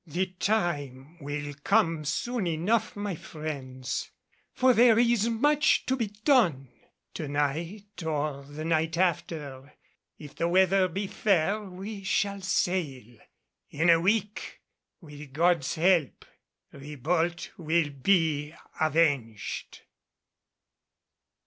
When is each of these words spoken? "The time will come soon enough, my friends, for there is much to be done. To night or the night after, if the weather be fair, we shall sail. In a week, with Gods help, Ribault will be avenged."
"The 0.07 0.31
time 0.39 1.19
will 1.21 1.53
come 1.63 2.05
soon 2.05 2.47
enough, 2.47 2.95
my 2.95 3.13
friends, 3.13 4.09
for 4.51 4.73
there 4.73 4.97
is 4.97 5.29
much 5.29 5.85
to 5.85 5.95
be 5.95 6.07
done. 6.25 6.69
To 7.13 7.27
night 7.27 8.01
or 8.03 8.41
the 8.43 8.65
night 8.65 8.97
after, 8.97 9.75
if 10.17 10.33
the 10.33 10.47
weather 10.47 10.87
be 10.87 11.05
fair, 11.05 11.61
we 11.61 12.03
shall 12.03 12.41
sail. 12.41 13.19
In 13.69 13.91
a 13.91 13.99
week, 14.01 14.61
with 15.01 15.33
Gods 15.33 15.75
help, 15.75 16.25
Ribault 16.73 17.51
will 17.59 17.91
be 17.91 18.55
avenged." 18.79 19.81